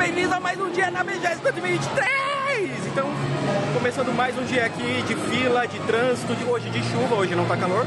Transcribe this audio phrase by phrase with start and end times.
[0.00, 2.86] bem-vindos a mais um dia na BGS 2023!
[2.86, 3.06] Então,
[3.74, 7.44] começando mais um dia aqui de fila, de trânsito, de hoje de chuva, hoje não
[7.44, 7.86] tá calor.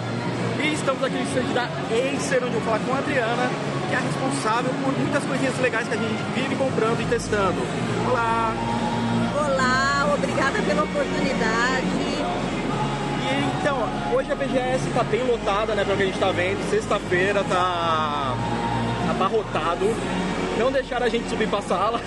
[0.64, 3.50] E estamos aqui no estande da Acer, onde eu vou falar com a Adriana,
[3.90, 7.60] que é responsável por muitas coisinhas legais que a gente vive comprando e testando.
[8.08, 8.54] Olá!
[9.36, 11.88] Olá, obrigada pela oportunidade.
[13.24, 16.70] E então, hoje a BGS tá bem lotada, né, pelo que a gente tá vendo.
[16.70, 18.36] Sexta-feira tá
[19.10, 19.96] abarrotado.
[20.58, 22.00] Não deixaram a gente subir pra sala.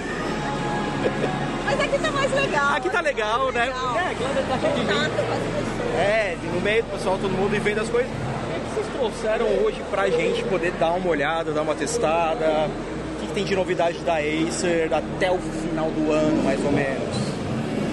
[1.64, 2.74] Mas aqui tá mais legal.
[2.74, 3.64] Aqui tá legal, né?
[3.64, 3.96] Legal.
[3.96, 5.96] É, aqui tá cheio de gente.
[5.96, 8.10] É, no meio do pessoal, todo mundo e vendo as coisas.
[8.10, 12.68] O que vocês trouxeram hoje pra gente poder dar uma olhada, dar uma testada?
[13.16, 16.70] O que, que tem de novidade da Acer até o final do ano, mais ou
[16.70, 17.16] menos?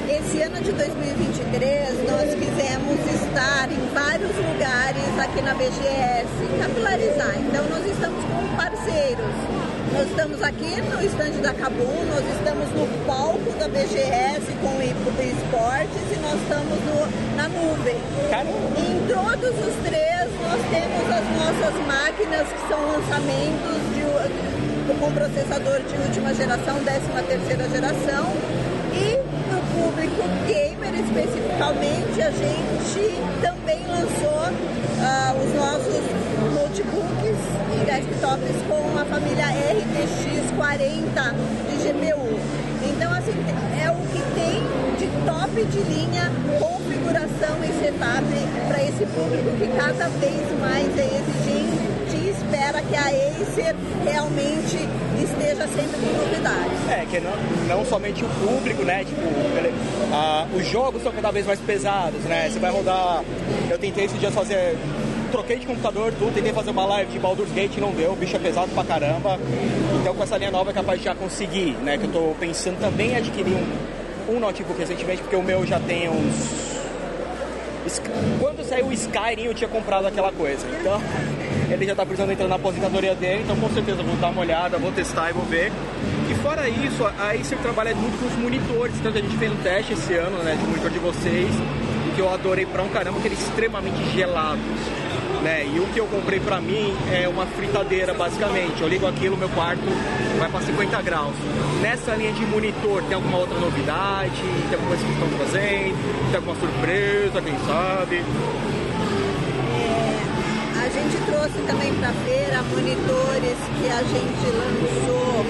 [0.10, 6.28] Esse ano de 2023 nós quisemos estar em vários lugares aqui na BGS,
[6.62, 7.36] capilarizar.
[7.40, 9.26] Então nós estamos com parceiros.
[9.94, 14.82] Nós estamos aqui no estande da Cabum, nós estamos no palco da BGS com o
[14.82, 17.96] esportes e nós estamos no- na nuvem.
[18.30, 18.74] Caramba!
[18.80, 24.04] Em todos os três nós temos as nossas máquinas que são lançamentos de-
[25.00, 28.34] com processador de última geração, 13 terceira geração.
[29.74, 34.46] Público gamer especificamente, a gente também lançou
[35.02, 36.04] ah, os nossos
[36.54, 37.38] notebooks
[37.74, 41.36] e desktops com a família RTX 40
[41.70, 42.40] de GPU.
[42.84, 43.34] Então, assim,
[43.82, 44.62] é o que tem
[44.98, 51.06] de top de linha, configuração e setup para esse público que cada vez mais é
[51.06, 54.78] exigente e espera que a Acer realmente
[55.22, 56.13] esteja sempre
[57.20, 57.34] com novidades.
[57.34, 59.04] É, que não, não somente o público, né?
[59.04, 59.22] Tipo,
[59.58, 59.74] ele-
[60.56, 62.50] os jogos são cada vez mais pesados, né?
[62.52, 63.24] Você vai rodar.
[63.70, 64.76] Eu tentei esses dias fazer.
[65.32, 68.36] Troquei de computador, tudo, tentei fazer uma live de Baldur's Gate, não deu, o bicho
[68.36, 69.40] é pesado pra caramba.
[70.00, 71.98] Então com essa linha nova é capaz de já conseguir, né?
[71.98, 73.56] Que eu tô pensando também em adquirir
[74.30, 76.74] um, um notebook recentemente, porque o meu já tem uns.
[78.40, 80.66] Quando saiu o Skyrim eu tinha comprado aquela coisa.
[80.80, 81.02] Então
[81.74, 84.78] ele já tá precisando entrar na aposentadoria dele, então com certeza vou dar uma olhada,
[84.78, 85.72] vou testar e vou ver.
[86.30, 89.58] E fora isso, a Acer trabalha muito com os monitores, tanto a gente fez um
[89.58, 91.50] teste esse ano, né, de monitor de vocês,
[92.16, 94.62] que eu adorei pra um caramba, que eles extremamente gelados.
[95.42, 95.66] Né?
[95.66, 98.82] E o que eu comprei pra mim é uma fritadeira, basicamente.
[98.82, 99.84] Eu ligo aquilo, meu quarto
[100.40, 101.36] vai pra 50 graus.
[101.82, 104.42] Nessa linha de monitor, tem alguma outra novidade?
[104.70, 106.28] Tem alguma coisa que estão fazendo?
[106.28, 108.24] Tem alguma surpresa, quem sabe?
[110.94, 115.44] A gente trouxe também para a feira monitores que a gente lançou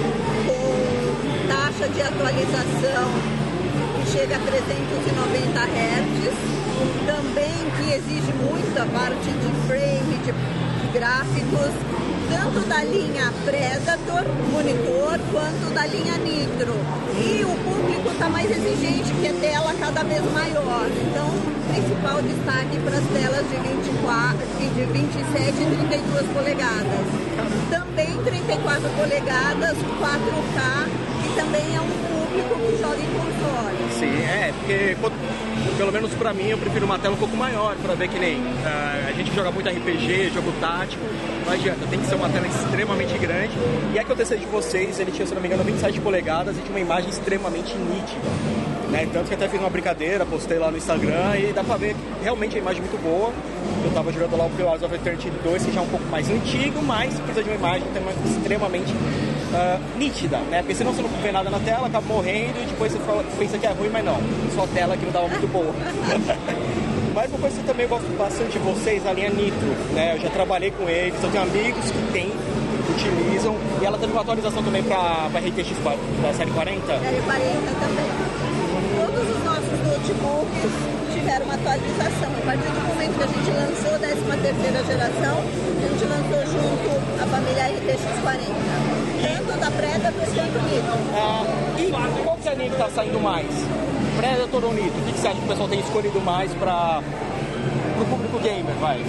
[0.46, 3.12] com taxa de atualização
[4.00, 6.32] que chega a 390 Hz,
[7.04, 10.32] também que exige muito a parte de frame, de
[10.98, 11.74] gráficos,
[12.28, 16.74] tanto da linha Predator monitor quanto da linha Nitro.
[17.18, 20.86] E o público está mais exigente, que é tela cada vez maior.
[20.88, 21.28] Então,
[21.72, 24.38] principal destaque para as telas de 24,
[24.74, 27.06] de 27 e 32 polegadas.
[27.70, 30.88] Também 34 polegadas, 4K,
[31.22, 33.54] que também é um público que joga em console.
[33.98, 34.96] Sim, é, porque
[35.76, 38.40] pelo menos pra mim eu prefiro uma tela um pouco maior pra ver que nem
[38.64, 41.02] ah, a gente joga muito RPG, jogo tático,
[41.44, 43.52] não adianta, tem que ser uma tela extremamente grande.
[43.92, 46.56] E é que eu testei de vocês, ele tinha, se não me engano, 27 polegadas
[46.56, 48.64] e tinha uma imagem extremamente nítida.
[48.90, 49.08] Né?
[49.12, 52.56] Tanto que até fiz uma brincadeira, postei lá no Instagram e dá pra ver realmente
[52.56, 53.32] a imagem muito boa.
[53.84, 56.30] Eu tava jogando lá o Pillars of Eternity 2, que já é um pouco mais
[56.30, 57.88] antigo, mas precisa de uma imagem
[58.24, 58.94] extremamente
[59.54, 60.58] ah, nítida, né?
[60.58, 63.58] Porque senão você não vê nada na tela, acaba morrendo e depois você fala- pensa
[63.58, 64.18] que é ruim, mas não.
[64.54, 65.72] Só tela que não tava muito boa.
[67.14, 70.16] Mas uma coisa que eu também gosto bastante de vocês, a linha Nitro, né?
[70.16, 72.32] Eu já trabalhei com eles, eu tenho amigos que têm,
[72.90, 75.78] utilizam, e ela teve uma atualização também pra RTX
[76.20, 76.82] da série 40.
[76.98, 78.10] Série 40 também.
[78.98, 80.72] Todos os nossos notebooks
[81.14, 82.30] tiveram uma atualização.
[82.34, 86.42] A partir do momento que a gente lançou a 13 terceira geração, a gente lançou
[86.50, 86.90] junto
[87.22, 88.73] a família RTX 40.
[89.26, 90.98] Tanto da Predator quanto do Nitro.
[91.14, 91.44] Ah,
[91.78, 93.46] e qual que é a linha que tá saindo mais?
[94.16, 95.00] Predator ou Nitro?
[95.00, 97.02] O que, que você acha que o pessoal tem escolhido mais para
[98.00, 99.00] o público gamer, vai?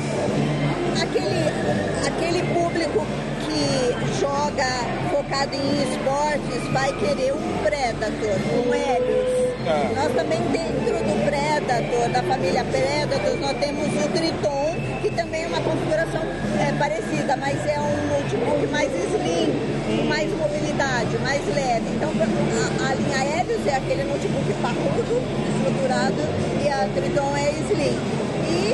[1.01, 3.05] aquele, aquele público
[3.45, 4.65] que joga
[5.11, 9.55] focado em esportes vai querer um Predator, um Helios.
[9.67, 9.93] É.
[9.95, 15.47] Nós também dentro do Predator, da família Predator, nós temos o Triton, que também é
[15.47, 16.21] uma configuração
[16.57, 19.53] é, parecida, mas é um notebook mais slim,
[19.85, 21.85] com mais mobilidade, mais leve.
[21.93, 25.21] Então a, a linha Helios é aquele notebook parrudo,
[25.53, 26.21] estruturado,
[26.63, 27.97] e a Triton é slim.
[28.49, 28.73] E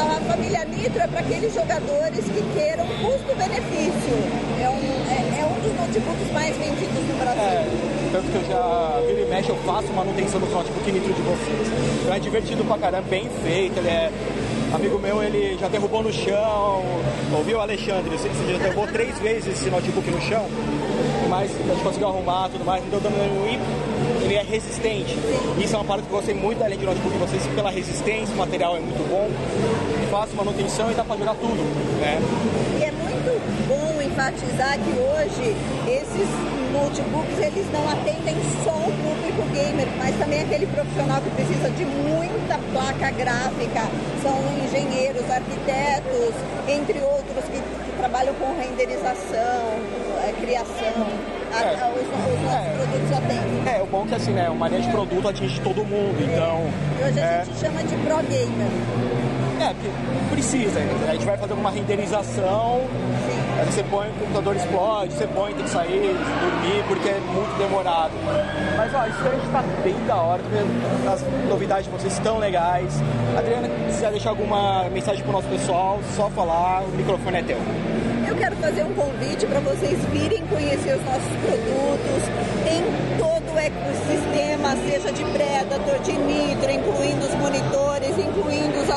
[0.00, 4.16] a família Nitro é para aqueles jogadores que queiram custo-benefício.
[4.60, 7.42] É um, é, é um dos notebooks mais vendidos no Brasil.
[7.42, 7.66] É,
[8.10, 11.68] tanto que eu já viro e mexe, eu faço manutenção dos notebook Nitro de vocês.
[12.02, 14.10] Então é divertido pra caramba, bem feito, ele é
[14.74, 16.84] amigo meu, ele já derrubou no chão.
[17.36, 18.16] Ouviu, Alexandre?
[18.16, 20.46] Você já derrubou três vezes esse notebook no chão,
[21.28, 23.60] mas a gente conseguiu arrumar tudo mais, não deu dano nenhum.
[24.22, 25.16] Ele é resistente.
[25.58, 27.70] Isso é uma parte que eu gostei muito da linha de notebook de vocês, pela
[27.70, 29.28] resistência, o material é muito bom,
[30.10, 31.62] fácil manutenção e dá pra jogar tudo,
[32.00, 32.18] né?
[32.78, 35.56] E é muito bom enfatizar que hoje
[35.88, 36.28] esses
[36.72, 41.84] notebooks eles não atendem só o público gamer, mas também aquele profissional que precisa de
[41.86, 43.88] muita placa gráfica.
[44.22, 46.34] São engenheiros, arquitetos,
[46.68, 49.80] entre outros que, que trabalham com renderização,
[50.28, 51.06] é, criação.
[51.52, 51.82] A, É.
[51.82, 52.76] a, os, os nossos É.
[52.76, 53.74] produtos atendem.
[53.74, 56.70] É, o bom é que assim, né, uma linha de produto atinge todo mundo, então...
[57.00, 59.39] E hoje a é, gente chama de pro gamer.
[59.60, 59.90] É, porque
[60.30, 60.80] precisa.
[61.06, 62.80] A gente vai fazer uma renderização,
[63.58, 67.58] aí você põe, o computador explode, você põe, tem que sair, dormir, porque é muito
[67.58, 68.12] demorado.
[68.76, 70.42] Mas ó, isso está bem da hora,
[71.12, 73.02] as novidades de vocês estão legais.
[73.36, 77.58] Adriana, se quiser deixar alguma mensagem pro nosso pessoal, só falar, o microfone é teu.
[78.26, 82.22] Eu quero fazer um convite para vocês virem conhecer os nossos produtos
[82.64, 87.69] em todo o ecossistema, seja de Predator, de Nitro, incluindo os monitores,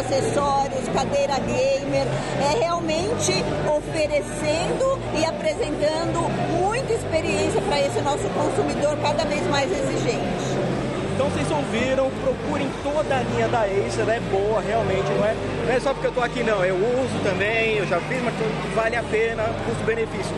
[0.03, 2.05] acessórios, cadeira gamer.
[2.51, 3.33] É realmente
[3.67, 6.29] oferecendo e apresentando
[6.59, 10.73] muita experiência para esse nosso consumidor cada vez mais exigente.
[11.15, 15.35] Então vocês ouviram, procurem toda a linha da Acer, é boa realmente, não é,
[15.65, 18.33] não é só porque eu tô aqui não, eu uso também, eu já fiz, mas
[18.73, 20.35] vale a pena, custo-benefício.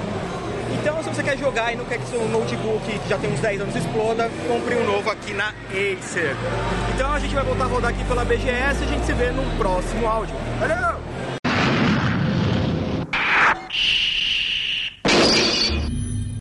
[0.86, 3.40] Então se você quer jogar e não quer que seu notebook que já tem uns
[3.40, 6.36] 10 anos exploda, compre um novo aqui na Acer.
[6.94, 9.32] Então a gente vai voltar a rodar aqui pela BGS e a gente se vê
[9.32, 10.36] num próximo áudio.
[10.60, 10.95] Valeu!